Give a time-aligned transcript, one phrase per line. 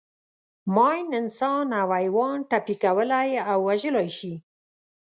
[0.75, 4.33] ماین انسان او حیوان ټپي کولای او وژلای شي.